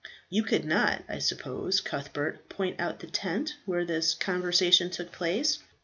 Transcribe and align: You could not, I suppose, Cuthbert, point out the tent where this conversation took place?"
You 0.31 0.41
could 0.41 0.65
not, 0.65 1.03
I 1.07 1.19
suppose, 1.19 1.79
Cuthbert, 1.79 2.49
point 2.49 2.79
out 2.79 3.01
the 3.01 3.05
tent 3.05 3.53
where 3.67 3.85
this 3.85 4.15
conversation 4.15 4.89
took 4.89 5.11
place?" 5.11 5.59